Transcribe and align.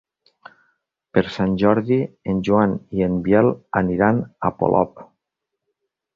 Per 1.17 1.23
Sant 1.35 1.53
Jordi 1.63 1.97
en 2.33 2.39
Joan 2.49 2.73
i 3.01 3.05
en 3.09 3.21
Biel 3.29 3.51
aniran 3.83 4.25
a 4.51 4.53
Polop. 4.63 5.07